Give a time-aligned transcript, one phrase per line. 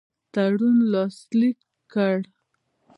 [0.07, 1.57] هغه تړون لاسلیک
[1.93, 2.17] کړ.